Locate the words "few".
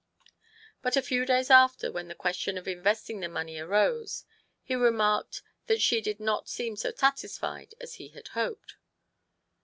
1.03-1.27